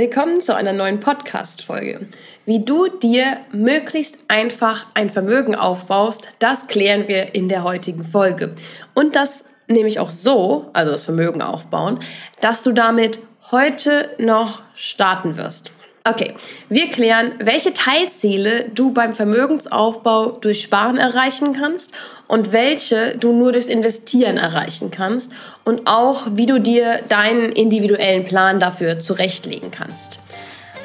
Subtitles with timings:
[0.00, 2.08] Willkommen zu einer neuen Podcast-Folge.
[2.46, 8.54] Wie du dir möglichst einfach ein Vermögen aufbaust, das klären wir in der heutigen Folge.
[8.94, 12.00] Und das nehme ich auch so, also das Vermögen aufbauen,
[12.40, 13.18] dass du damit
[13.50, 15.70] heute noch starten wirst.
[16.02, 16.34] Okay,
[16.70, 21.92] wir klären, welche Teilziele du beim Vermögensaufbau durch Sparen erreichen kannst
[22.26, 25.32] und welche du nur durchs Investieren erreichen kannst
[25.64, 30.20] und auch, wie du dir deinen individuellen Plan dafür zurechtlegen kannst.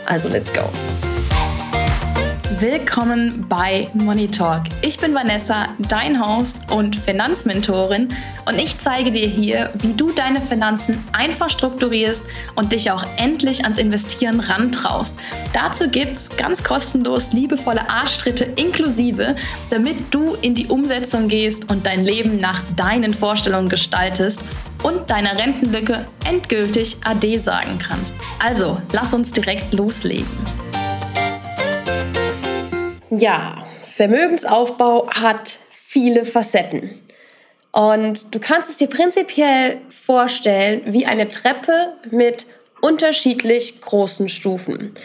[0.06, 0.70] Also, let's go.
[2.60, 4.64] Willkommen bei Money Talk.
[4.82, 8.08] Ich bin Vanessa, dein Host und Finanzmentorin
[8.46, 12.24] und ich zeige dir hier, wie du deine Finanzen einfach strukturierst
[12.56, 15.18] und dich auch endlich ans Investieren rantraust.
[15.52, 19.36] Dazu gibt es ganz kostenlos liebevolle Arschtritte inklusive,
[19.70, 24.40] damit du in die Umsetzung gehst und dein Leben nach deinen Vorstellungen gestaltest
[24.82, 28.14] und deiner Rentenlücke endgültig Ade sagen kannst.
[28.40, 30.65] Also, lass uns direkt loslegen.
[33.18, 37.02] Ja, Vermögensaufbau hat viele Facetten.
[37.72, 42.46] Und du kannst es dir prinzipiell vorstellen wie eine Treppe mit
[42.82, 44.96] unterschiedlich großen Stufen.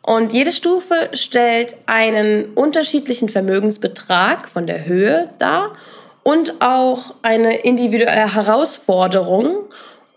[0.00, 5.74] Und jede Stufe stellt einen unterschiedlichen Vermögensbetrag von der Höhe dar
[6.22, 9.64] und auch eine individuelle Herausforderung,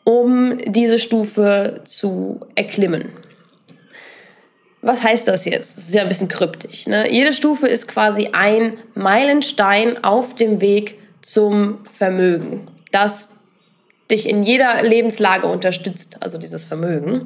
[0.06, 3.21] um diese Stufe zu erklimmen.
[4.82, 5.78] Was heißt das jetzt?
[5.78, 6.88] Das ist ja ein bisschen kryptisch.
[6.88, 7.12] Ne?
[7.12, 13.30] Jede Stufe ist quasi ein Meilenstein auf dem Weg zum Vermögen, das
[14.10, 17.24] dich in jeder Lebenslage unterstützt, also dieses Vermögen.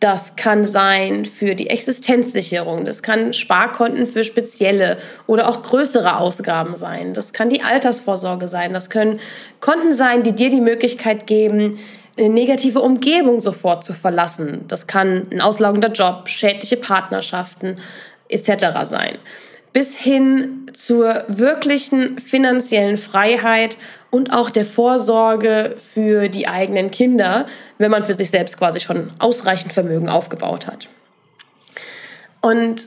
[0.00, 6.76] Das kann sein für die Existenzsicherung, das kann Sparkonten für spezielle oder auch größere Ausgaben
[6.76, 9.18] sein, das kann die Altersvorsorge sein, das können
[9.60, 11.78] Konten sein, die dir die Möglichkeit geben,
[12.16, 14.64] negative Umgebung sofort zu verlassen.
[14.68, 17.76] Das kann ein auslaugender Job, schädliche Partnerschaften
[18.28, 18.84] etc.
[18.84, 19.18] sein.
[19.72, 23.76] Bis hin zur wirklichen finanziellen Freiheit
[24.10, 29.10] und auch der Vorsorge für die eigenen Kinder, wenn man für sich selbst quasi schon
[29.18, 30.88] ausreichend Vermögen aufgebaut hat.
[32.40, 32.86] Und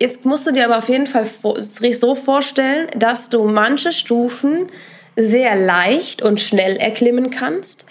[0.00, 4.68] jetzt musst du dir aber auf jeden Fall so vorstellen, dass du manche Stufen
[5.16, 7.84] sehr leicht und schnell erklimmen kannst,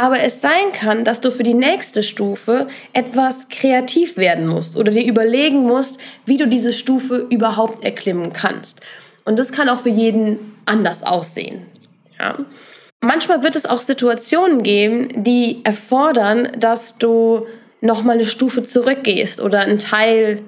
[0.00, 4.92] aber es sein kann, dass du für die nächste Stufe etwas kreativ werden musst oder
[4.92, 8.80] dir überlegen musst, wie du diese Stufe überhaupt erklimmen kannst.
[9.26, 11.66] Und das kann auch für jeden anders aussehen.
[12.18, 12.38] Ja.
[13.02, 17.46] Manchmal wird es auch Situationen geben, die erfordern, dass du
[17.82, 20.40] nochmal eine Stufe zurückgehst oder einen Teil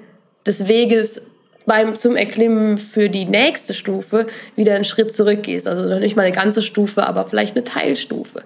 [0.47, 1.27] des Weges
[1.67, 4.25] beim, zum Erklimmen für die nächste Stufe
[4.55, 5.67] wieder einen Schritt zurückgehst.
[5.67, 8.43] Also nicht mal eine ganze Stufe, aber vielleicht eine Teilstufe.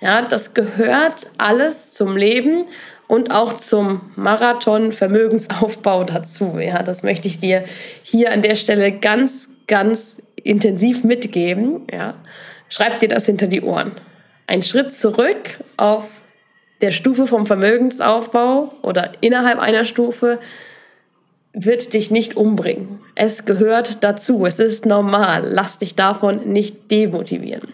[0.00, 2.66] Ja, das gehört alles zum Leben
[3.06, 6.58] und auch zum Marathon-Vermögensaufbau dazu.
[6.58, 7.64] Ja, das möchte ich dir
[8.02, 11.86] hier an der Stelle ganz, ganz intensiv mitgeben.
[11.92, 12.14] Ja,
[12.68, 13.92] schreib dir das hinter die Ohren.
[14.46, 16.08] Ein Schritt zurück auf
[16.80, 20.38] der Stufe vom Vermögensaufbau oder innerhalb einer Stufe
[21.54, 22.98] wird dich nicht umbringen.
[23.14, 24.44] Es gehört dazu.
[24.44, 25.44] Es ist normal.
[25.48, 27.72] Lass dich davon nicht demotivieren.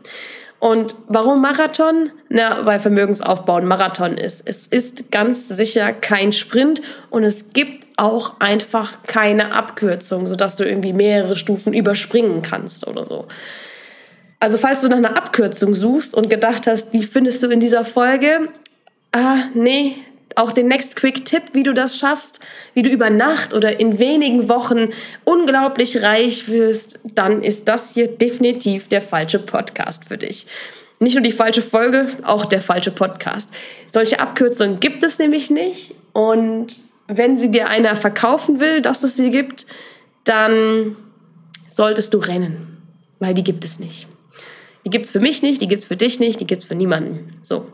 [0.61, 2.11] Und warum Marathon?
[2.29, 4.47] Na, weil Vermögensaufbau ein Marathon ist.
[4.47, 10.65] Es ist ganz sicher kein Sprint und es gibt auch einfach keine Abkürzung, sodass du
[10.65, 13.27] irgendwie mehrere Stufen überspringen kannst oder so.
[14.39, 17.85] Also falls du nach einer Abkürzung suchst und gedacht hast, die findest du in dieser
[17.85, 18.49] Folge,
[19.13, 19.97] ah, nee,
[20.37, 22.41] auch den Next Quick Tipp, wie du das schaffst,
[22.75, 24.89] wie du über Nacht oder in wenigen Wochen
[25.25, 30.47] unglaublich reich wirst, dann ist das hier definitiv der falsche Podcast für dich.
[30.99, 33.51] Nicht nur die falsche Folge, auch der falsche Podcast.
[33.87, 36.77] Solche Abkürzungen gibt es nämlich nicht und
[37.07, 39.67] wenn sie dir einer verkaufen will, dass es sie gibt,
[40.25, 40.97] dann
[41.69, 42.83] solltest du rennen,
[43.19, 44.07] weil die gibt es nicht.
[44.85, 46.69] Die gibt es für mich nicht, die gibt es für dich nicht, die gibt es
[46.69, 47.31] für niemanden.
[47.43, 47.67] So.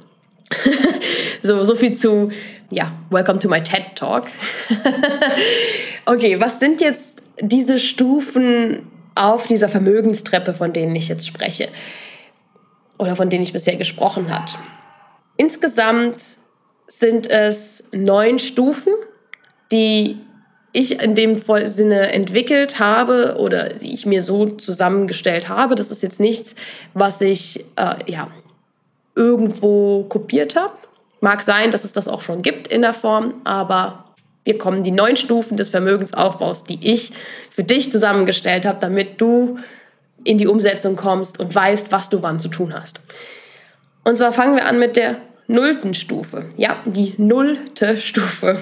[1.43, 2.31] So, so viel zu,
[2.71, 4.26] ja, welcome to my TED Talk.
[6.06, 11.69] okay, was sind jetzt diese Stufen auf dieser Vermögenstreppe, von denen ich jetzt spreche?
[12.99, 14.53] Oder von denen ich bisher gesprochen habe?
[15.37, 16.23] Insgesamt
[16.87, 18.93] sind es neun Stufen,
[19.73, 20.19] die
[20.73, 25.75] ich in dem Sinne entwickelt habe oder die ich mir so zusammengestellt habe.
[25.75, 26.55] Das ist jetzt nichts,
[26.93, 28.29] was ich äh, ja,
[29.17, 30.75] irgendwo kopiert habe.
[31.21, 34.05] Mag sein, dass es das auch schon gibt in der Form, aber
[34.45, 37.13] wir kommen die neun Stufen des Vermögensaufbaus, die ich
[37.51, 39.59] für dich zusammengestellt habe, damit du
[40.23, 43.01] in die Umsetzung kommst und weißt, was du wann zu tun hast.
[44.05, 45.17] Und zwar fangen wir an mit der
[45.49, 48.61] nullten Stufe, ja, die nullte Stufe,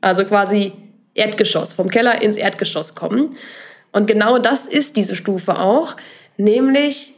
[0.00, 0.72] also quasi
[1.14, 3.36] Erdgeschoss, vom Keller ins Erdgeschoss kommen.
[3.92, 5.96] Und genau das ist diese Stufe auch,
[6.36, 7.14] nämlich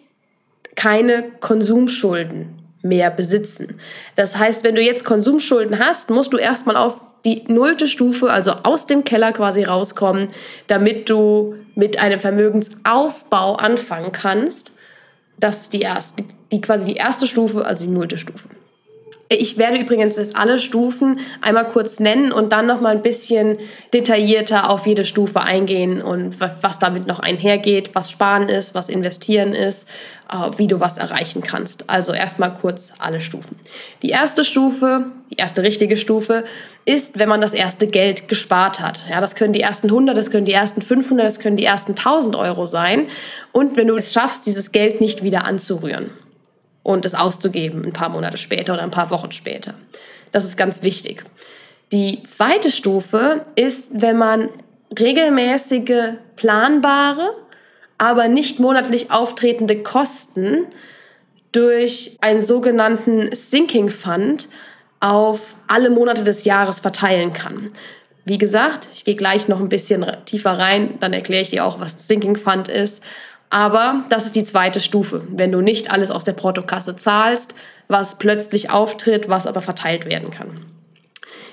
[0.76, 3.78] keine Konsumschulden mehr besitzen.
[4.16, 8.52] Das heißt, wenn du jetzt Konsumschulden hast, musst du erstmal auf die nullte Stufe, also
[8.62, 10.28] aus dem Keller quasi rauskommen,
[10.68, 14.72] damit du mit einem Vermögensaufbau anfangen kannst.
[15.38, 18.48] Das ist die erste, die quasi die erste Stufe, also die nullte Stufe.
[19.30, 23.58] Ich werde übrigens jetzt alle Stufen einmal kurz nennen und dann noch mal ein bisschen
[23.92, 29.52] detaillierter auf jede Stufe eingehen und was damit noch einhergeht, was Sparen ist, was Investieren
[29.52, 29.86] ist,
[30.32, 31.90] äh, wie du was erreichen kannst.
[31.90, 33.56] Also erstmal kurz alle Stufen.
[34.00, 36.44] Die erste Stufe, die erste richtige Stufe,
[36.86, 39.00] ist, wenn man das erste Geld gespart hat.
[39.10, 41.92] Ja, das können die ersten 100, das können die ersten 500, das können die ersten
[41.92, 43.08] 1000 Euro sein.
[43.52, 46.12] Und wenn du es schaffst, dieses Geld nicht wieder anzurühren
[46.82, 49.74] und es auszugeben ein paar Monate später oder ein paar Wochen später.
[50.32, 51.24] Das ist ganz wichtig.
[51.92, 54.48] Die zweite Stufe ist, wenn man
[54.98, 57.34] regelmäßige, planbare,
[57.98, 60.66] aber nicht monatlich auftretende Kosten
[61.52, 64.48] durch einen sogenannten Sinking Fund
[65.00, 67.72] auf alle Monate des Jahres verteilen kann.
[68.24, 71.80] Wie gesagt, ich gehe gleich noch ein bisschen tiefer rein, dann erkläre ich dir auch,
[71.80, 73.02] was Sinking Fund ist.
[73.50, 77.54] Aber das ist die zweite Stufe, wenn du nicht alles aus der Portokasse zahlst,
[77.88, 80.66] was plötzlich auftritt, was aber verteilt werden kann.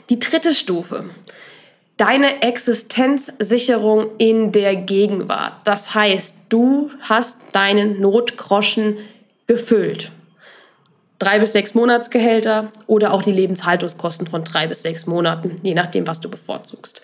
[0.10, 1.06] Die dritte Stufe,
[1.98, 5.54] deine Existenzsicherung in der Gegenwart.
[5.64, 8.98] Das heißt, du hast deinen Notgroschen
[9.48, 10.12] gefüllt.
[11.18, 16.06] Drei bis sechs Monatsgehälter oder auch die Lebenshaltungskosten von drei bis sechs Monaten, je nachdem,
[16.06, 17.02] was du bevorzugst.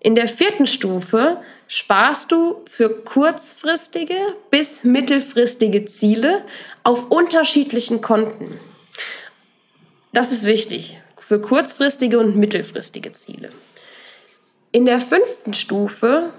[0.00, 1.36] In der vierten Stufe
[1.68, 4.16] sparst du für kurzfristige
[4.50, 6.42] bis mittelfristige Ziele
[6.82, 8.58] auf unterschiedlichen Konten.
[10.12, 13.52] Das ist wichtig für kurzfristige und mittelfristige Ziele.
[14.72, 16.30] In der fünften Stufe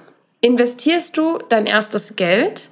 [0.41, 2.69] investierst du dein erstes Geld,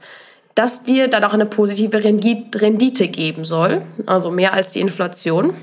[0.56, 5.56] das dir dann auch eine positive Rendite geben soll, also mehr als die Inflation,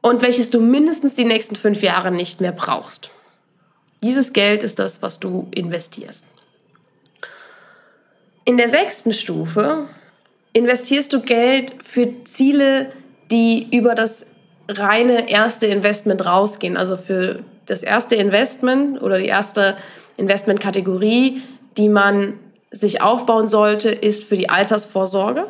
[0.00, 3.10] und welches du mindestens die nächsten fünf Jahre nicht mehr brauchst.
[4.02, 6.24] Dieses Geld ist das, was du investierst.
[8.44, 9.88] In der sechsten Stufe
[10.52, 12.92] investierst du Geld für Ziele,
[13.30, 14.26] die über das
[14.68, 16.76] reine erste Investment rausgehen.
[16.76, 19.76] Also für das erste Investment oder die erste
[20.16, 21.42] Investmentkategorie,
[21.76, 22.38] die man
[22.70, 25.46] sich aufbauen sollte, ist für die Altersvorsorge.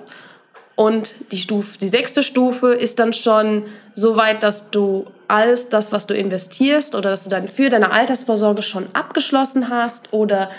[0.74, 3.64] Und die, Stufe, die sechste Stufe ist dann schon
[3.94, 7.92] so weit, dass du alles das, was du investierst oder dass du dann für deine
[7.92, 10.50] Altersvorsorge schon abgeschlossen hast oder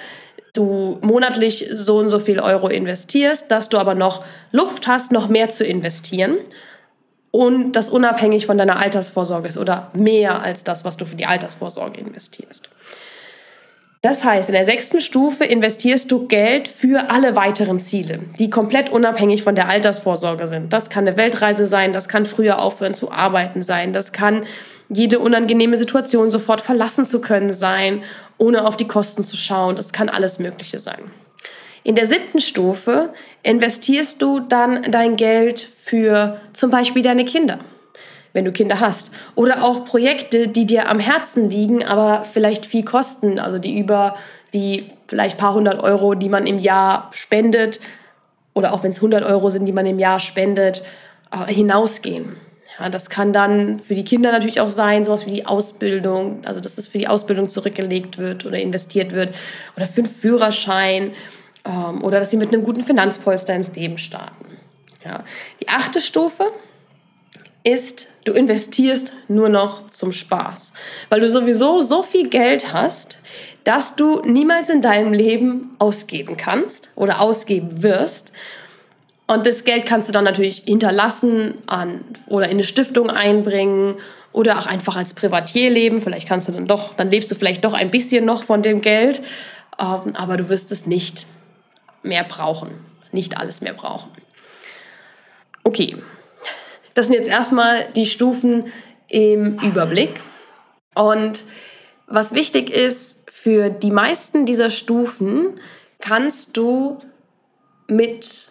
[0.54, 5.28] du monatlich so und so viel Euro investierst, dass du aber noch Luft hast, noch
[5.28, 6.38] mehr zu investieren
[7.32, 11.26] und das unabhängig von deiner Altersvorsorge ist oder mehr als das, was du für die
[11.26, 12.70] Altersvorsorge investierst.
[14.08, 18.90] Das heißt, in der sechsten Stufe investierst du Geld für alle weiteren Ziele, die komplett
[18.90, 20.72] unabhängig von der Altersvorsorge sind.
[20.72, 24.44] Das kann eine Weltreise sein, das kann früher aufhören zu arbeiten sein, das kann
[24.88, 28.02] jede unangenehme Situation sofort verlassen zu können sein,
[28.38, 29.76] ohne auf die Kosten zu schauen.
[29.76, 31.12] Das kann alles Mögliche sein.
[31.84, 33.10] In der siebten Stufe
[33.44, 37.60] investierst du dann dein Geld für zum Beispiel deine Kinder
[38.34, 39.12] wenn du Kinder hast.
[39.36, 44.16] Oder auch Projekte, die dir am Herzen liegen, aber vielleicht viel kosten, also die über
[44.54, 47.80] die vielleicht paar hundert Euro, die man im Jahr spendet,
[48.54, 50.84] oder auch wenn es 100 Euro sind, die man im Jahr spendet,
[51.32, 52.38] äh, hinausgehen.
[52.80, 56.60] Ja, das kann dann für die Kinder natürlich auch sein, sowas wie die Ausbildung, also
[56.60, 59.36] dass es für die Ausbildung zurückgelegt wird oder investiert wird,
[59.76, 61.14] oder für einen Führerschein,
[61.66, 64.46] ähm, oder dass sie mit einem guten Finanzpolster ins Leben starten.
[65.04, 65.24] Ja.
[65.60, 66.46] Die achte Stufe
[67.68, 70.72] ist, du investierst nur noch zum Spaß,
[71.10, 73.20] weil du sowieso so viel Geld hast,
[73.66, 78.32] dass du niemals in deinem Leben ausgeben kannst oder ausgeben wirst.
[79.28, 83.96] Und das Geld kannst du dann natürlich hinterlassen an, oder in eine Stiftung einbringen
[84.32, 86.00] oder auch einfach als Privatier leben.
[86.00, 88.80] Vielleicht kannst du dann doch, dann lebst du vielleicht doch ein bisschen noch von dem
[88.80, 89.22] Geld,
[89.78, 91.26] ähm, aber du wirst es nicht
[92.04, 92.72] mehr brauchen,
[93.12, 94.10] nicht alles mehr brauchen.
[95.66, 95.98] Okay,
[96.98, 98.74] das sind jetzt erstmal die Stufen
[99.08, 100.20] im Überblick.
[100.96, 101.44] Und
[102.08, 105.60] was wichtig ist, für die meisten dieser Stufen
[106.00, 106.98] kannst du
[107.88, 108.48] mit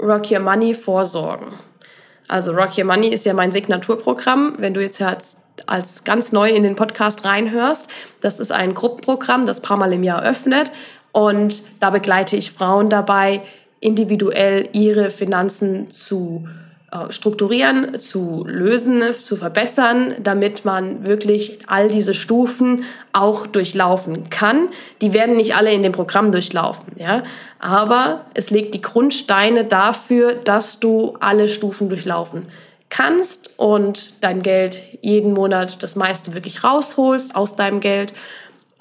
[0.00, 1.58] Rock Your Money vorsorgen.
[2.28, 4.54] Also Rock Your Money ist ja mein Signaturprogramm.
[4.58, 7.90] Wenn du jetzt als, als ganz neu in den Podcast reinhörst,
[8.20, 10.70] das ist ein Gruppenprogramm, das paar Mal im Jahr öffnet.
[11.10, 13.42] Und da begleite ich Frauen dabei,
[13.80, 16.46] individuell ihre Finanzen zu
[17.10, 24.68] strukturieren, zu lösen, zu verbessern, damit man wirklich all diese Stufen auch durchlaufen kann.
[25.00, 27.22] Die werden nicht alle in dem Programm durchlaufen, ja,
[27.58, 32.46] aber es legt die Grundsteine dafür, dass du alle Stufen durchlaufen
[32.90, 38.14] kannst und dein Geld jeden Monat das meiste wirklich rausholst aus deinem Geld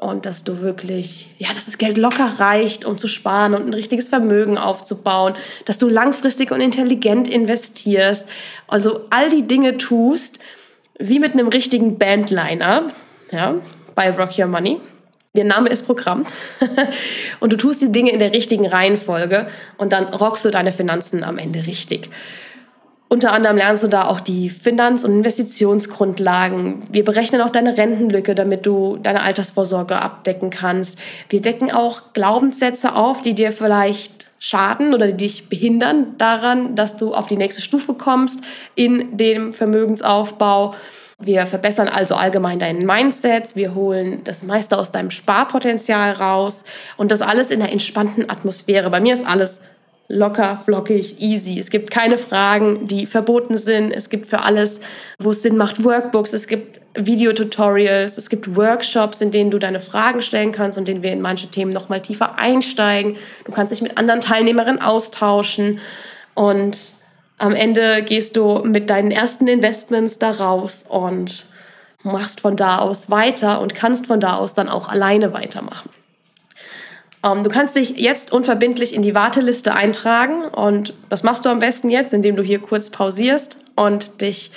[0.03, 3.74] und dass du wirklich, ja, dass das Geld locker reicht, um zu sparen und ein
[3.74, 5.33] richtiges Vermögen aufzubauen,
[5.65, 8.27] dass du langfristig und intelligent investierst,
[8.67, 10.39] also all die Dinge tust,
[11.00, 12.88] wie mit einem richtigen Bandliner,
[13.31, 13.55] ja,
[13.95, 14.79] bei Rock Your Money.
[15.36, 16.25] Der Name ist Programm.
[17.39, 21.24] und du tust die Dinge in der richtigen Reihenfolge und dann rockst du deine Finanzen
[21.24, 22.10] am Ende richtig.
[23.13, 26.82] Unter anderem lernst du da auch die Finanz- und Investitionsgrundlagen.
[26.89, 30.98] Wir berechnen auch deine Rentenlücke, damit du deine Altersvorsorge abdecken kannst.
[31.29, 36.98] Wir decken auch Glaubenssätze auf, die dir vielleicht schaden oder die dich behindern daran, dass
[36.98, 38.43] du auf die nächste Stufe kommst
[38.74, 40.74] in dem Vermögensaufbau.
[41.20, 43.55] Wir verbessern also allgemein deinen Mindset.
[43.55, 46.63] Wir holen das meiste aus deinem Sparpotenzial raus
[46.98, 48.89] und das alles in einer entspannten Atmosphäre.
[48.89, 49.62] Bei mir ist alles
[50.07, 51.60] locker, flockig, easy.
[51.60, 53.91] Es gibt keine Fragen, die verboten sind.
[53.91, 54.79] Es gibt für alles,
[55.19, 56.33] wo es Sinn macht, Workbooks.
[56.33, 58.17] Es gibt Videotutorials.
[58.17, 61.22] Es gibt Workshops, in denen du deine Fragen stellen kannst und in denen wir in
[61.22, 63.15] manche Themen noch mal tiefer einsteigen.
[63.45, 65.79] Du kannst dich mit anderen Teilnehmerinnen austauschen
[66.36, 66.77] und
[67.38, 71.45] am Ende gehst du mit deinen ersten Investments da raus und
[72.03, 75.89] machst von da aus weiter und kannst von da aus dann auch alleine weitermachen.
[77.23, 81.59] Ähm, du kannst dich jetzt unverbindlich in die Warteliste eintragen und das machst du am
[81.59, 84.51] besten jetzt, indem du hier kurz pausierst und dich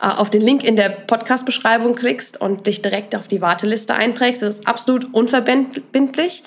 [0.00, 4.42] äh, auf den Link in der Podcast-Beschreibung klickst und dich direkt auf die Warteliste einträgst.
[4.42, 6.42] Das ist absolut unverbindlich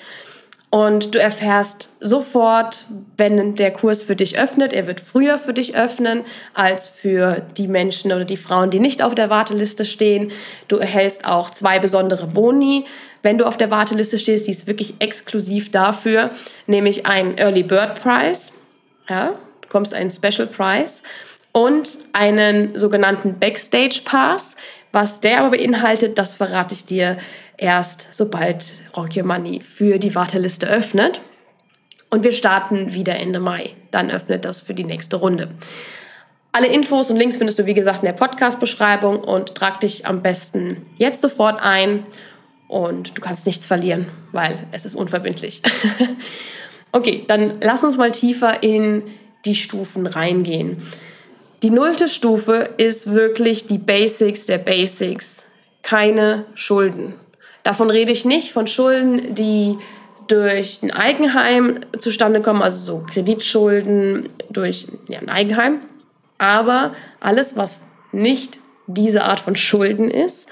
[0.70, 2.84] und du erfährst sofort,
[3.16, 4.72] wenn der Kurs für dich öffnet.
[4.72, 6.22] Er wird früher für dich öffnen
[6.54, 10.30] als für die Menschen oder die Frauen, die nicht auf der Warteliste stehen.
[10.68, 12.84] Du erhältst auch zwei besondere Boni
[13.22, 16.30] wenn du auf der Warteliste stehst, die ist wirklich exklusiv dafür,
[16.66, 18.52] nämlich ein Early Bird Prize.
[19.08, 21.02] Ja, du bekommst einen Special Prize
[21.52, 24.56] und einen sogenannten Backstage Pass.
[24.92, 27.16] Was der aber beinhaltet, das verrate ich dir
[27.60, 31.20] erst, sobald Rock Your Money für die Warteliste öffnet.
[32.10, 33.70] Und wir starten wieder Ende Mai.
[33.90, 35.50] Dann öffnet das für die nächste Runde.
[36.52, 40.20] Alle Infos und Links findest du, wie gesagt, in der Podcast-Beschreibung und trag dich am
[40.20, 42.02] besten jetzt sofort ein
[42.66, 45.62] und du kannst nichts verlieren, weil es ist unverbindlich.
[46.92, 49.04] okay, dann lass uns mal tiefer in
[49.44, 50.82] die Stufen reingehen.
[51.62, 55.46] Die nullte Stufe ist wirklich die Basics der Basics.
[55.82, 57.14] Keine Schulden.
[57.70, 59.78] Davon rede ich nicht von Schulden, die
[60.26, 65.78] durch ein Eigenheim zustande kommen, also so Kreditschulden durch ja, ein Eigenheim.
[66.38, 68.58] Aber alles, was nicht
[68.88, 70.48] diese Art von Schulden ist,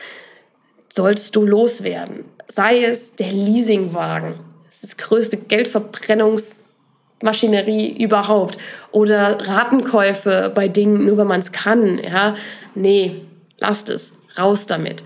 [0.94, 2.24] solltest du loswerden.
[2.46, 4.34] Sei es der Leasingwagen,
[4.66, 8.58] das ist das größte Geldverbrennungsmaschinerie überhaupt.
[8.92, 11.98] Oder Ratenkäufe bei Dingen, nur wenn man es kann.
[11.98, 12.36] Ja?
[12.76, 13.22] Nee,
[13.58, 15.02] lasst es, raus damit.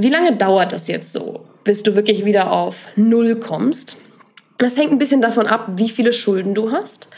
[0.00, 3.96] Wie lange dauert das jetzt so, bis du wirklich wieder auf Null kommst?
[4.56, 7.08] Das hängt ein bisschen davon ab, wie viele Schulden du hast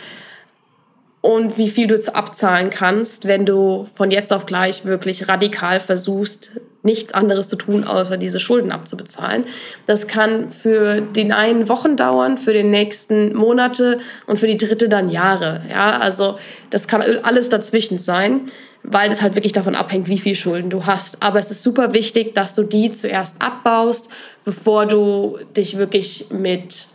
[1.21, 6.53] und wie viel du abzahlen kannst, wenn du von jetzt auf gleich wirklich radikal versuchst,
[6.83, 9.45] nichts anderes zu tun, außer diese Schulden abzubezahlen.
[9.87, 14.89] Das kann für den einen Wochen dauern, für den nächsten Monate und für die dritte
[14.89, 15.61] dann Jahre.
[15.69, 16.39] Ja, also
[16.71, 18.47] das kann alles dazwischen sein,
[18.83, 21.23] weil es halt wirklich davon abhängt, wie viel Schulden du hast.
[21.23, 24.09] Aber es ist super wichtig, dass du die zuerst abbaust,
[24.45, 26.87] bevor du dich wirklich mit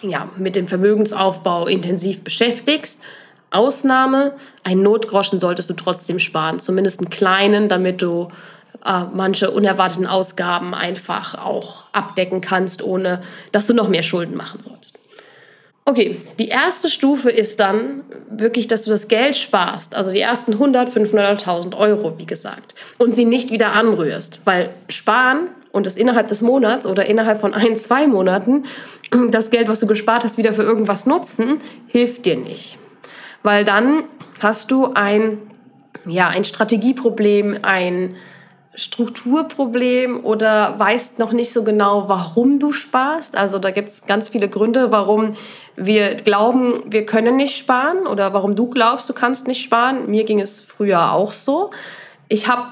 [0.00, 3.00] ja, mit dem Vermögensaufbau intensiv beschäftigst.
[3.50, 8.28] Ausnahme, ein Notgroschen solltest du trotzdem sparen, zumindest einen kleinen, damit du
[8.84, 14.60] äh, manche unerwarteten Ausgaben einfach auch abdecken kannst, ohne dass du noch mehr Schulden machen
[14.60, 14.98] sollst.
[15.88, 20.52] Okay, die erste Stufe ist dann wirklich, dass du das Geld sparst, also die ersten
[20.52, 25.96] 100, 500 1000 Euro, wie gesagt, und sie nicht wieder anrührst, weil sparen und das
[25.96, 28.64] innerhalb des Monats oder innerhalb von ein, zwei Monaten
[29.30, 32.76] das Geld, was du gespart hast, wieder für irgendwas nutzen, hilft dir nicht.
[33.42, 34.02] Weil dann
[34.42, 35.38] hast du ein,
[36.04, 38.14] ja, ein Strategieproblem, ein
[38.78, 43.36] Strukturproblem oder weißt noch nicht so genau, warum du sparst.
[43.36, 45.34] Also da gibt es ganz viele Gründe, warum
[45.74, 50.08] wir glauben, wir können nicht sparen oder warum du glaubst, du kannst nicht sparen.
[50.08, 51.72] Mir ging es früher auch so.
[52.28, 52.68] Ich habe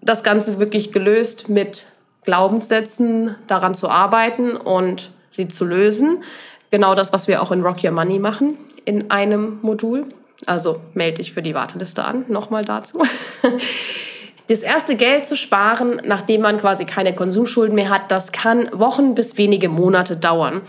[0.00, 1.86] das Ganze wirklich gelöst mit
[2.24, 6.24] Glaubenssätzen daran zu arbeiten und sie zu lösen.
[6.72, 10.06] Genau das, was wir auch in Rock Your Money machen, in einem Modul.
[10.46, 13.04] Also melde dich für die Warteliste an, nochmal dazu.
[14.46, 19.14] Das erste Geld zu sparen, nachdem man quasi keine Konsumschulden mehr hat, das kann Wochen
[19.14, 20.60] bis wenige Monate dauern.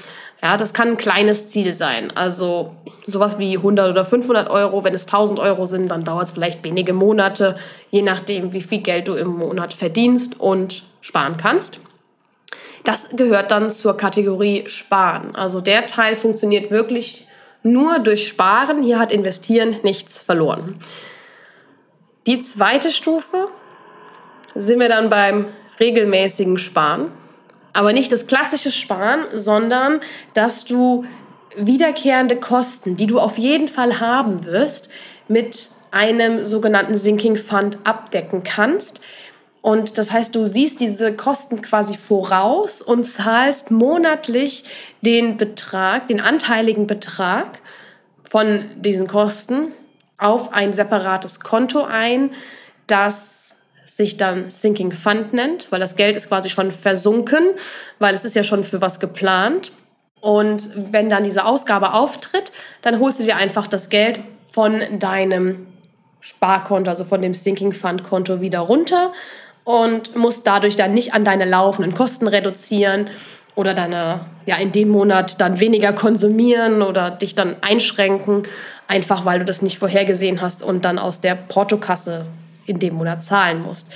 [0.42, 2.12] Ja, das kann ein kleines Ziel sein.
[2.16, 2.74] Also
[3.06, 4.84] sowas wie 100 oder 500 Euro.
[4.84, 7.58] Wenn es 1000 Euro sind, dann dauert es vielleicht wenige Monate,
[7.90, 11.80] je nachdem, wie viel Geld du im Monat verdienst und sparen kannst.
[12.86, 15.36] Das gehört dann zur Kategorie Sparen.
[15.36, 17.28] Also der Teil funktioniert wirklich
[17.64, 18.84] nur durch Sparen.
[18.84, 20.76] Hier hat Investieren nichts verloren.
[22.28, 23.48] Die zweite Stufe
[24.56, 25.48] sind wir dann beim
[25.80, 27.12] regelmäßigen Sparen.
[27.74, 30.00] Aber nicht das klassische Sparen, sondern
[30.34, 31.06] dass du
[31.58, 34.90] wiederkehrende Kosten, die du auf jeden Fall haben wirst,
[35.28, 39.02] mit einem sogenannten Sinking Fund abdecken kannst.
[39.62, 44.66] Und das heißt, du siehst diese Kosten quasi voraus und zahlst monatlich
[45.02, 47.62] den Betrag, den anteiligen Betrag
[48.24, 49.72] von diesen Kosten
[50.18, 52.32] auf ein separates Konto ein,
[52.88, 53.45] das
[53.96, 57.52] sich dann Sinking Fund nennt, weil das Geld ist quasi schon versunken,
[57.98, 59.72] weil es ist ja schon für was geplant.
[60.20, 64.20] Und wenn dann diese Ausgabe auftritt, dann holst du dir einfach das Geld
[64.52, 65.68] von deinem
[66.20, 69.14] Sparkonto, also von dem Sinking Fund Konto wieder runter
[69.64, 73.10] und musst dadurch dann nicht an deine laufenden Kosten reduzieren
[73.56, 78.44] oder deine, ja, in dem Monat dann weniger konsumieren oder dich dann einschränken,
[78.90, 82.26] einfach weil du das nicht vorhergesehen hast und dann aus der Portokasse
[82.66, 83.88] in dem Monat zahlen musst.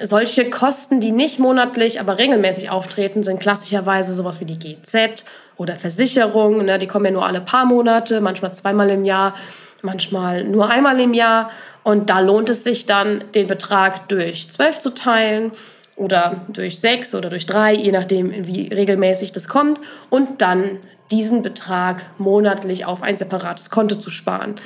[0.00, 5.24] Solche Kosten, die nicht monatlich, aber regelmäßig auftreten, sind klassischerweise sowas wie die GZ
[5.56, 6.64] oder Versicherung.
[6.64, 6.78] Ne?
[6.78, 9.34] Die kommen ja nur alle paar Monate, manchmal zweimal im Jahr,
[9.82, 11.50] manchmal nur einmal im Jahr.
[11.84, 15.52] Und da lohnt es sich dann, den Betrag durch zwölf zu teilen
[15.96, 19.80] oder durch sechs oder durch drei, je nachdem, wie regelmäßig das kommt.
[20.10, 24.56] Und dann diesen Betrag monatlich auf ein separates Konto zu sparen.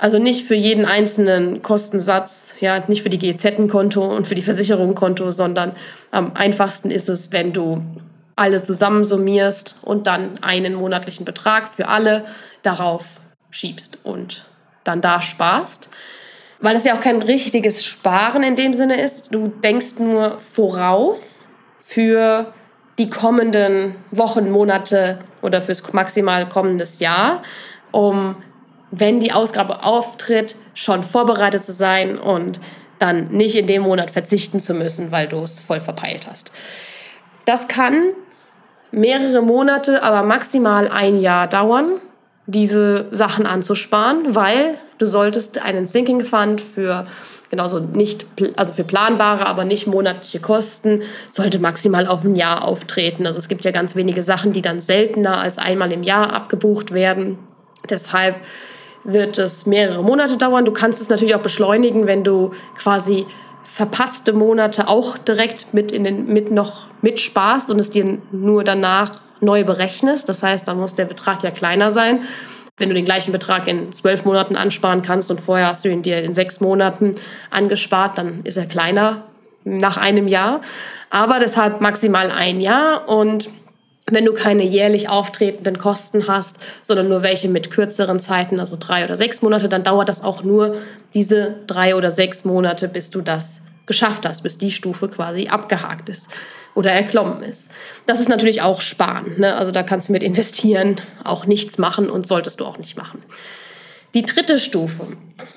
[0.00, 5.30] Also nicht für jeden einzelnen Kostensatz, ja, nicht für die GZ-Konto und für die Versicherung-Konto,
[5.30, 5.76] sondern
[6.10, 7.82] am einfachsten ist es, wenn du
[8.34, 12.24] alles zusammensummierst und dann einen monatlichen Betrag für alle
[12.62, 13.20] darauf
[13.50, 14.46] schiebst und
[14.84, 15.90] dann da sparst.
[16.60, 19.34] Weil es ja auch kein richtiges Sparen in dem Sinne ist.
[19.34, 21.40] Du denkst nur voraus
[21.76, 22.54] für
[22.98, 27.42] die kommenden Wochen, Monate oder fürs maximal kommendes Jahr,
[27.90, 28.36] um
[28.90, 32.60] wenn die Ausgabe auftritt, schon vorbereitet zu sein und
[32.98, 36.52] dann nicht in dem Monat verzichten zu müssen, weil du es voll verpeilt hast.
[37.44, 38.10] Das kann
[38.92, 42.00] mehrere Monate, aber maximal ein Jahr dauern,
[42.46, 47.06] diese Sachen anzusparen, weil du solltest einen Sinking Fund für
[47.50, 48.26] genauso nicht,
[48.56, 53.26] also für planbare, aber nicht monatliche Kosten, sollte maximal auf ein Jahr auftreten.
[53.26, 56.92] Also es gibt ja ganz wenige Sachen, die dann seltener als einmal im Jahr abgebucht
[56.94, 57.38] werden.
[57.88, 58.36] Deshalb
[59.04, 60.64] wird es mehrere Monate dauern.
[60.64, 63.26] Du kannst es natürlich auch beschleunigen, wenn du quasi
[63.62, 69.12] verpasste Monate auch direkt mit, in den, mit noch mitsparst und es dir nur danach
[69.40, 70.28] neu berechnest.
[70.28, 72.22] Das heißt, dann muss der Betrag ja kleiner sein.
[72.78, 76.02] Wenn du den gleichen Betrag in zwölf Monaten ansparen kannst und vorher hast du ihn
[76.02, 77.14] dir in sechs Monaten
[77.50, 79.24] angespart, dann ist er kleiner
[79.64, 80.62] nach einem Jahr.
[81.10, 83.50] Aber deshalb maximal ein Jahr und
[84.06, 89.04] wenn du keine jährlich auftretenden Kosten hast, sondern nur welche mit kürzeren Zeiten, also drei
[89.04, 90.76] oder sechs Monate, dann dauert das auch nur
[91.14, 96.08] diese drei oder sechs Monate, bis du das geschafft hast, bis die Stufe quasi abgehakt
[96.08, 96.28] ist
[96.74, 97.68] oder erklommen ist.
[98.06, 99.34] Das ist natürlich auch Sparen.
[99.38, 99.54] Ne?
[99.56, 103.22] Also da kannst du mit investieren auch nichts machen und solltest du auch nicht machen.
[104.14, 105.06] Die dritte Stufe.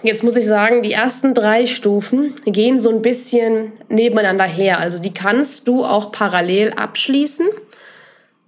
[0.03, 4.79] Jetzt muss ich sagen, die ersten drei Stufen gehen so ein bisschen nebeneinander her.
[4.79, 7.47] Also die kannst du auch parallel abschließen.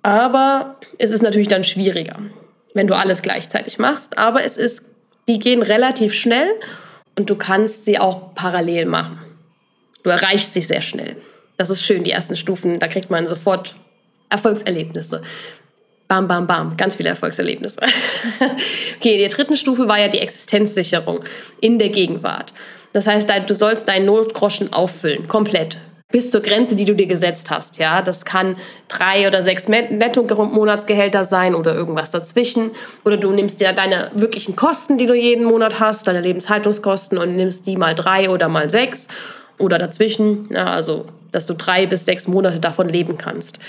[0.05, 2.19] Aber es ist natürlich dann schwieriger,
[2.75, 4.19] wenn du alles gleichzeitig machst.
[4.19, 4.83] Aber es ist,
[5.27, 6.47] die gehen relativ schnell
[7.17, 9.17] und du kannst sie auch parallel machen.
[10.03, 11.15] Du erreichst sie sehr schnell.
[11.57, 13.75] Das ist schön, die ersten Stufen, da kriegt man sofort
[14.29, 15.23] Erfolgserlebnisse.
[16.07, 17.79] Bam, bam, bam, ganz viele Erfolgserlebnisse.
[18.97, 21.21] okay, der dritten Stufe war ja die Existenzsicherung
[21.61, 22.53] in der Gegenwart.
[22.93, 25.79] Das heißt, du sollst deinen Notgroschen auffüllen, komplett
[26.11, 27.77] bis zur Grenze, die du dir gesetzt hast.
[27.77, 28.55] Ja, das kann
[28.87, 32.71] drei oder sechs Netto-Monatsgehälter sein oder irgendwas dazwischen.
[33.03, 37.35] Oder du nimmst dir deine wirklichen Kosten, die du jeden Monat hast, deine Lebenshaltungskosten und
[37.35, 39.07] nimmst die mal drei oder mal sechs
[39.57, 40.47] oder dazwischen.
[40.51, 43.59] Ja, also, dass du drei bis sechs Monate davon leben kannst.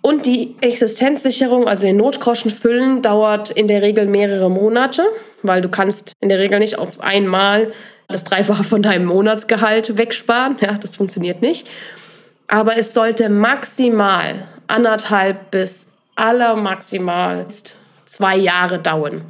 [0.00, 5.02] Und die Existenzsicherung, also den Notgroschen füllen, dauert in der Regel mehrere Monate,
[5.42, 7.72] weil du kannst in der Regel nicht auf einmal
[8.08, 10.56] das Dreifache von deinem Monatsgehalt wegsparen.
[10.60, 11.66] Ja, das funktioniert nicht.
[12.48, 17.46] Aber es sollte maximal anderthalb bis allermaximal
[18.06, 19.22] zwei Jahre dauern.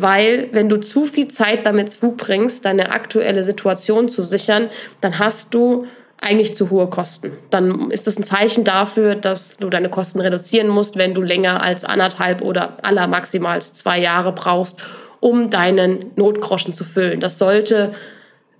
[0.00, 4.70] weil wenn du zu viel Zeit damit zubringst, deine aktuelle Situation zu sichern,
[5.00, 5.86] dann hast du
[6.20, 7.32] eigentlich zu hohe Kosten.
[7.50, 11.62] Dann ist das ein Zeichen dafür, dass du deine Kosten reduzieren musst, wenn du länger
[11.62, 14.78] als anderthalb oder aller maximal zwei Jahre brauchst,
[15.20, 17.20] um deinen Notgroschen zu füllen.
[17.20, 17.94] Das sollte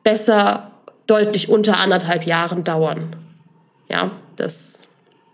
[0.03, 0.71] besser
[1.07, 3.17] deutlich unter anderthalb Jahren dauern.
[3.89, 4.79] Ja, das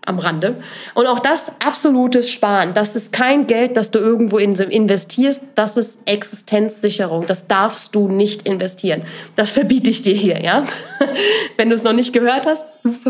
[0.05, 0.55] am Rande.
[0.93, 2.73] Und auch das absolutes Sparen.
[2.73, 5.41] Das ist kein Geld, das du irgendwo investierst.
[5.55, 7.27] Das ist Existenzsicherung.
[7.27, 9.03] Das darfst du nicht investieren.
[9.35, 10.65] Das verbiete ich dir hier, ja.
[11.57, 12.67] Wenn du es noch nicht gehört hast,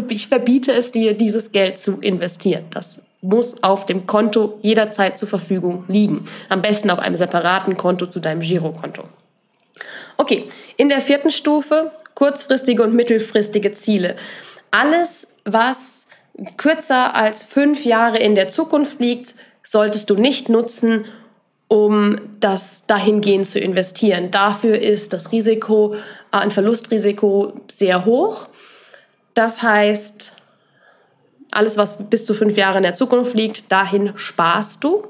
[0.09, 2.63] ich verbiete es dir, dieses Geld zu investieren.
[2.71, 6.25] Das muss auf dem Konto jederzeit zur Verfügung liegen.
[6.49, 9.03] Am besten auf einem separaten Konto zu deinem Girokonto.
[10.17, 14.15] Okay, in der vierten Stufe kurzfristige und mittelfristige Ziele.
[14.71, 16.07] Alles, was
[16.57, 21.05] kürzer als fünf Jahre in der Zukunft liegt, solltest du nicht nutzen,
[21.67, 24.31] um das dahingehend zu investieren.
[24.31, 28.47] Dafür ist das Risiko, äh, ein Verlustrisiko sehr hoch.
[29.33, 30.33] Das heißt,
[31.51, 35.07] alles, was bis zu fünf Jahre in der Zukunft liegt, dahin sparst du.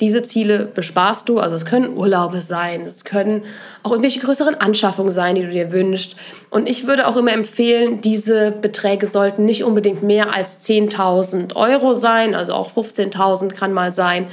[0.00, 1.38] Diese Ziele besparst du.
[1.38, 3.42] Also es können Urlaube sein, es können
[3.82, 6.16] auch irgendwelche größeren Anschaffungen sein, die du dir wünschst.
[6.48, 11.92] Und ich würde auch immer empfehlen, diese Beträge sollten nicht unbedingt mehr als 10.000 Euro
[11.92, 14.28] sein, also auch 15.000 kann mal sein.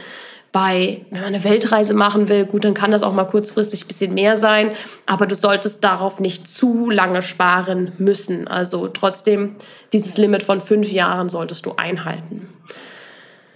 [0.51, 3.87] Bei, wenn man eine Weltreise machen will, gut, dann kann das auch mal kurzfristig ein
[3.87, 4.71] bisschen mehr sein,
[5.05, 8.47] aber du solltest darauf nicht zu lange sparen müssen.
[8.47, 9.55] Also trotzdem,
[9.93, 12.49] dieses Limit von fünf Jahren solltest du einhalten.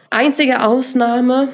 [0.09, 1.49] Einzige Ausnahme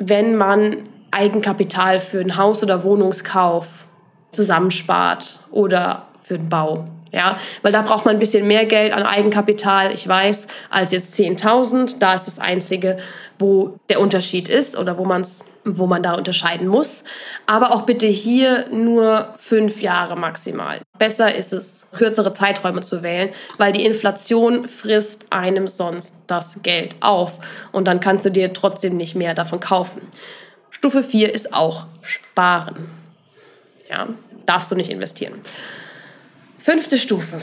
[0.00, 3.84] wenn man Eigenkapital für einen Haus- oder Wohnungskauf
[4.32, 6.88] zusammenspart oder für den Bau.
[7.12, 11.14] Ja, weil da braucht man ein bisschen mehr Geld an Eigenkapital, ich weiß, als jetzt
[11.18, 11.96] 10.000.
[11.98, 12.98] Da ist das Einzige,
[13.40, 17.02] wo der Unterschied ist oder wo, man's, wo man da unterscheiden muss.
[17.46, 20.80] Aber auch bitte hier nur fünf Jahre maximal.
[20.98, 26.94] Besser ist es, kürzere Zeiträume zu wählen, weil die Inflation frisst einem sonst das Geld
[27.00, 27.40] auf
[27.72, 30.02] und dann kannst du dir trotzdem nicht mehr davon kaufen.
[30.70, 32.88] Stufe 4 ist auch Sparen.
[33.88, 34.08] Ja,
[34.46, 35.34] darfst du nicht investieren.
[36.62, 37.40] Fünfte Stufe.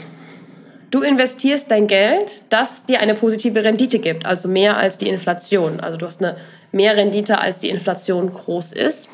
[0.90, 5.80] Du investierst dein Geld, das dir eine positive Rendite gibt, also mehr als die Inflation.
[5.80, 6.36] Also du hast eine
[6.72, 9.08] mehr Rendite, als die Inflation groß ist.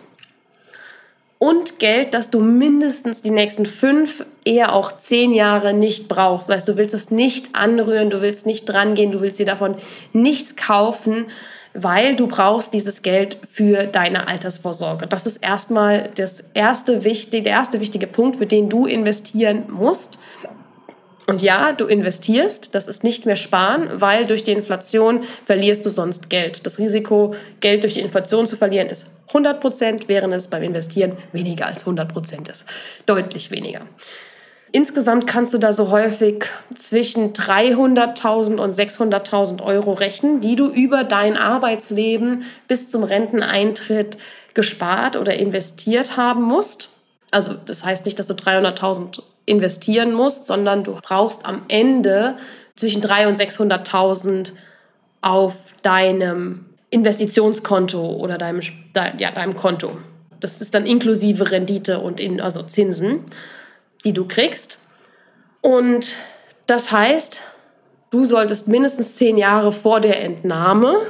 [1.38, 6.48] Und Geld, das du mindestens die nächsten fünf, eher auch zehn Jahre nicht brauchst.
[6.48, 9.76] Das heißt, du willst es nicht anrühren, du willst nicht drangehen, du willst dir davon
[10.12, 11.26] nichts kaufen,
[11.74, 15.06] weil du brauchst dieses Geld für deine Altersvorsorge.
[15.06, 20.18] Das ist erstmal das erste wichtig, der erste wichtige Punkt, für den du investieren musst.
[21.26, 25.90] Und ja, du investierst, das ist nicht mehr sparen, weil durch die Inflation verlierst du
[25.90, 26.66] sonst Geld.
[26.66, 31.16] Das Risiko, Geld durch die Inflation zu verlieren, ist 100 Prozent, während es beim Investieren
[31.32, 32.64] weniger als 100 Prozent ist.
[33.06, 33.80] Deutlich weniger.
[34.74, 41.04] Insgesamt kannst du da so häufig zwischen 300.000 und 600.000 Euro rechnen, die du über
[41.04, 44.18] dein Arbeitsleben bis zum Renteneintritt
[44.52, 46.88] gespart oder investiert haben musst.
[47.30, 52.34] Also das heißt nicht, dass du 300.000 investieren musst, sondern du brauchst am Ende
[52.74, 54.52] zwischen 300.000 und 600.000
[55.20, 58.60] auf deinem Investitionskonto oder deinem,
[59.20, 59.92] ja, deinem Konto.
[60.40, 63.20] Das ist dann inklusive Rendite und in, also Zinsen
[64.04, 64.78] die du kriegst.
[65.60, 66.16] Und
[66.66, 67.40] das heißt,
[68.10, 71.00] du solltest mindestens zehn Jahre vor der Entnahme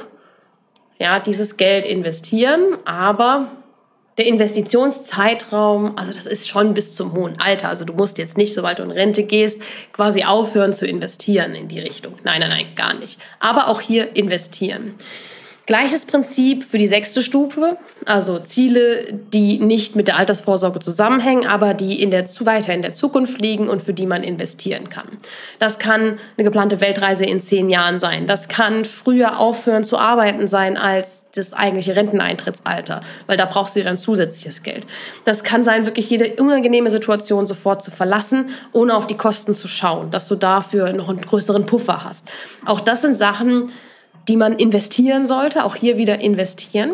[0.99, 3.51] ja, dieses Geld investieren, aber
[4.17, 7.69] der Investitionszeitraum, also das ist schon bis zum hohen Alter.
[7.69, 9.61] Also du musst jetzt nicht, sobald du in Rente gehst,
[9.93, 12.15] quasi aufhören zu investieren in die Richtung.
[12.23, 13.19] Nein, nein, nein, gar nicht.
[13.41, 14.95] Aber auch hier investieren.
[15.67, 21.73] Gleiches Prinzip für die sechste Stufe, also Ziele, die nicht mit der Altersvorsorge zusammenhängen, aber
[21.73, 25.09] die in der, weiter in der Zukunft liegen und für die man investieren kann.
[25.59, 28.27] Das kann eine geplante Weltreise in zehn Jahren sein.
[28.27, 33.81] Das kann früher aufhören zu arbeiten sein als das eigentliche Renteneintrittsalter, weil da brauchst du
[33.81, 34.87] dir dann zusätzliches Geld.
[35.25, 39.67] Das kann sein, wirklich jede unangenehme Situation sofort zu verlassen, ohne auf die Kosten zu
[39.67, 42.31] schauen, dass du dafür noch einen größeren Puffer hast.
[42.67, 43.73] Auch das sind Sachen,
[44.29, 46.93] die man investieren sollte, auch hier wieder investieren.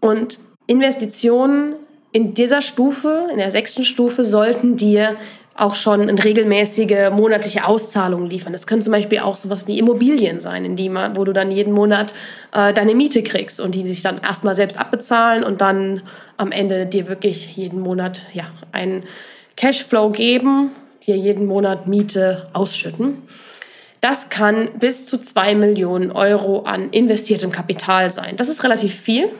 [0.00, 1.74] Und Investitionen
[2.12, 5.16] in dieser Stufe, in der sechsten Stufe, sollten dir
[5.56, 8.52] auch schon eine regelmäßige monatliche Auszahlung liefern.
[8.52, 11.50] Das können zum Beispiel auch sowas wie Immobilien sein, in die man, wo du dann
[11.50, 12.12] jeden Monat
[12.52, 16.02] äh, deine Miete kriegst und die sich dann erstmal selbst abbezahlen und dann
[16.36, 19.04] am Ende dir wirklich jeden Monat ja, einen
[19.56, 20.72] Cashflow geben,
[21.06, 23.22] dir jeden Monat Miete ausschütten.
[24.04, 28.36] Das kann bis zu 2 Millionen Euro an investiertem Kapital sein.
[28.36, 29.30] Das ist relativ viel.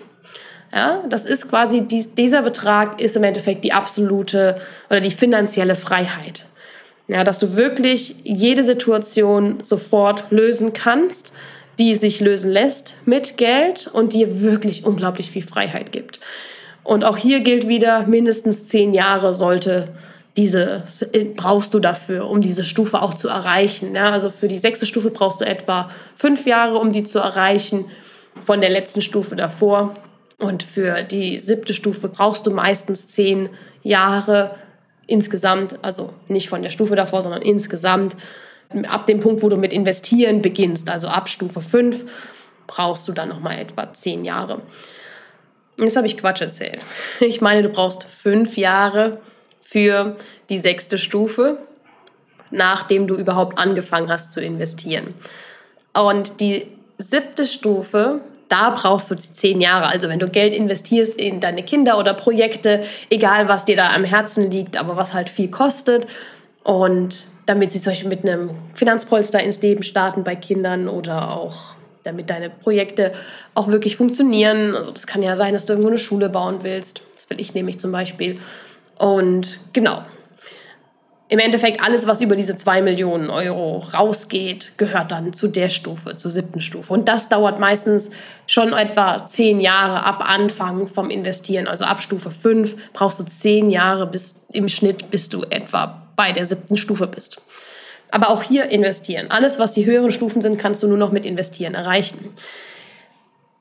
[0.72, 4.54] Ja, das ist quasi, dieser Betrag ist im Endeffekt die absolute
[4.88, 6.46] oder die finanzielle Freiheit.
[7.08, 11.34] Ja, dass du wirklich jede Situation sofort lösen kannst,
[11.78, 16.20] die sich lösen lässt mit Geld und dir wirklich unglaublich viel Freiheit gibt.
[16.84, 19.88] Und auch hier gilt wieder, mindestens zehn Jahre sollte
[20.36, 20.82] diese,
[21.36, 23.94] brauchst du dafür, um diese Stufe auch zu erreichen.
[23.94, 27.86] Ja, also für die sechste Stufe brauchst du etwa fünf Jahre, um die zu erreichen,
[28.40, 29.94] von der letzten Stufe davor.
[30.38, 33.48] Und für die siebte Stufe brauchst du meistens zehn
[33.82, 34.56] Jahre
[35.06, 38.16] insgesamt, also nicht von der Stufe davor, sondern insgesamt.
[38.88, 42.04] Ab dem Punkt, wo du mit Investieren beginnst, also ab Stufe 5,
[42.66, 44.62] brauchst du dann nochmal etwa zehn Jahre.
[45.78, 46.80] Jetzt habe ich Quatsch erzählt.
[47.20, 49.20] Ich meine, du brauchst fünf Jahre
[49.64, 50.16] für
[50.50, 51.58] die sechste Stufe,
[52.50, 55.14] nachdem du überhaupt angefangen hast zu investieren.
[55.92, 56.66] Und die
[56.98, 59.86] siebte Stufe da brauchst du zehn Jahre.
[59.86, 64.04] Also wenn du Geld investierst in deine Kinder oder Projekte, egal was dir da am
[64.04, 66.06] Herzen liegt, aber was halt viel kostet.
[66.62, 71.74] Und damit sie solche mit einem Finanzpolster ins Leben starten bei Kindern oder auch
[72.04, 73.12] damit deine Projekte
[73.54, 74.76] auch wirklich funktionieren.
[74.76, 77.00] Also das kann ja sein, dass du irgendwo eine Schule bauen willst.
[77.14, 78.36] Das will ich nämlich zum Beispiel.
[78.98, 80.02] Und genau,
[81.28, 86.16] im Endeffekt alles, was über diese 2 Millionen Euro rausgeht, gehört dann zu der Stufe,
[86.16, 86.92] zur siebten Stufe.
[86.92, 88.10] Und das dauert meistens
[88.46, 91.66] schon etwa zehn Jahre ab Anfang vom Investieren.
[91.66, 96.32] Also ab Stufe 5 brauchst du zehn Jahre bis, im Schnitt, bis du etwa bei
[96.32, 97.40] der siebten Stufe bist.
[98.10, 99.30] Aber auch hier investieren.
[99.30, 102.34] Alles, was die höheren Stufen sind, kannst du nur noch mit investieren erreichen.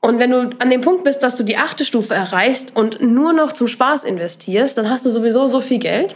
[0.04, 3.32] Und wenn du an dem Punkt bist, dass du die achte Stufe erreichst und nur
[3.32, 6.14] noch zum Spaß investierst, dann hast du sowieso so viel Geld,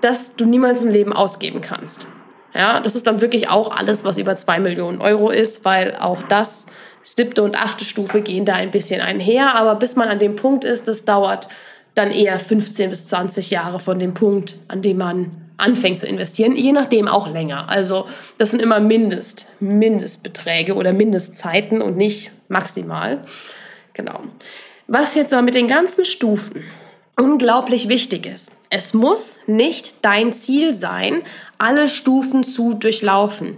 [0.00, 2.04] dass du niemals im Leben ausgeben kannst.
[2.52, 6.20] Ja, das ist dann wirklich auch alles, was über 2 Millionen Euro ist, weil auch
[6.22, 6.66] das,
[7.04, 9.54] siebte und achte Stufe gehen da ein bisschen einher.
[9.54, 11.46] Aber bis man an dem Punkt ist, das dauert
[11.94, 16.56] dann eher 15 bis 20 Jahre von dem Punkt, an dem man anfängt zu investieren,
[16.56, 17.68] je nachdem auch länger.
[17.68, 18.06] Also
[18.38, 23.24] das sind immer Mindest, Mindestbeträge oder Mindestzeiten und nicht maximal.
[23.94, 24.20] Genau.
[24.86, 26.64] Was jetzt aber mit den ganzen Stufen
[27.16, 28.52] unglaublich wichtig ist.
[28.70, 31.22] Es muss nicht dein Ziel sein,
[31.58, 33.56] alle Stufen zu durchlaufen.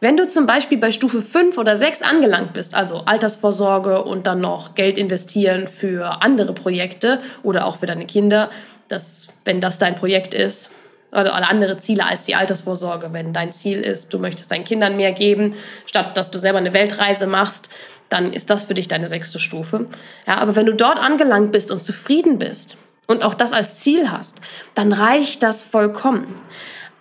[0.00, 4.40] Wenn du zum Beispiel bei Stufe 5 oder 6 angelangt bist, also Altersvorsorge und dann
[4.40, 8.50] noch Geld investieren für andere Projekte oder auch für deine Kinder,
[8.88, 10.70] das, wenn das dein Projekt ist,
[11.12, 15.12] oder andere Ziele als die Altersvorsorge, wenn dein Ziel ist, du möchtest deinen Kindern mehr
[15.12, 15.54] geben,
[15.86, 17.70] statt dass du selber eine Weltreise machst,
[18.14, 19.86] dann ist das für dich deine sechste Stufe.
[20.26, 24.10] Ja, aber wenn du dort angelangt bist und zufrieden bist, und auch das als Ziel
[24.10, 24.36] hast,
[24.74, 26.34] dann reicht das vollkommen.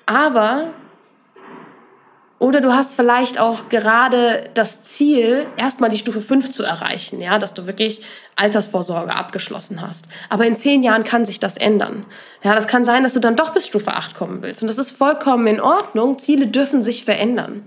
[0.06, 0.74] Aber
[2.40, 7.40] oder du hast vielleicht auch gerade das Ziel, erstmal die Stufe 5 zu erreichen, ja,
[7.40, 8.02] dass du wirklich
[8.36, 10.10] Altersvorsorge abgeschlossen hast.
[10.28, 12.06] Aber in zehn Jahren kann sich das ändern.
[12.44, 14.62] Ja, das kann sein, dass du dann doch bis Stufe 8 kommen willst.
[14.62, 16.20] Und das ist vollkommen in Ordnung.
[16.20, 17.66] Ziele dürfen sich verändern.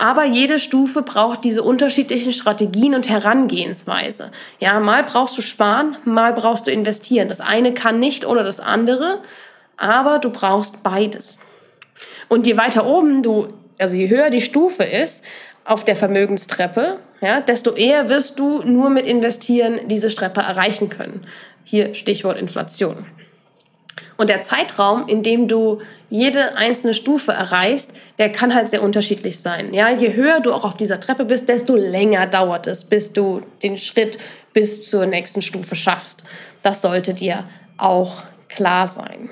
[0.00, 4.30] Aber jede Stufe braucht diese unterschiedlichen Strategien und Herangehensweise.
[4.58, 7.28] Ja, mal brauchst du sparen, mal brauchst du investieren.
[7.28, 9.20] Das eine kann nicht ohne das andere,
[9.76, 11.38] aber du brauchst beides.
[12.28, 15.22] Und je weiter oben du, also je höher die Stufe ist
[15.66, 21.26] auf der Vermögenstreppe, ja, desto eher wirst du nur mit Investieren diese Treppe erreichen können.
[21.62, 23.04] Hier Stichwort Inflation.
[24.20, 25.78] Und der Zeitraum, in dem du
[26.10, 29.72] jede einzelne Stufe erreichst, der kann halt sehr unterschiedlich sein.
[29.72, 33.40] Ja, je höher du auch auf dieser Treppe bist, desto länger dauert es, bis du
[33.62, 34.18] den Schritt
[34.52, 36.22] bis zur nächsten Stufe schaffst.
[36.62, 37.44] Das sollte dir
[37.78, 39.30] auch klar sein.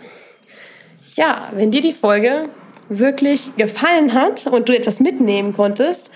[1.16, 2.48] Ja, wenn dir die Folge
[2.88, 6.10] wirklich gefallen hat und du etwas mitnehmen konntest,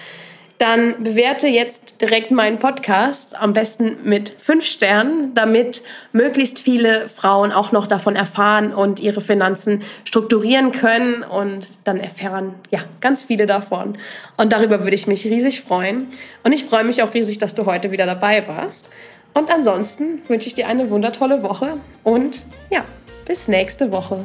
[0.62, 7.50] dann bewerte jetzt direkt meinen Podcast, am besten mit fünf Sternen, damit möglichst viele Frauen
[7.50, 11.24] auch noch davon erfahren und ihre Finanzen strukturieren können.
[11.24, 13.98] Und dann erfahren ja ganz viele davon.
[14.36, 16.06] Und darüber würde ich mich riesig freuen.
[16.44, 18.88] Und ich freue mich auch riesig, dass du heute wieder dabei warst.
[19.34, 22.84] Und ansonsten wünsche ich dir eine wundertolle Woche und ja,
[23.26, 24.24] bis nächste Woche.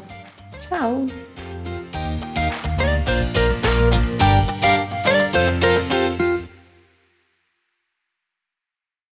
[0.68, 1.08] Ciao.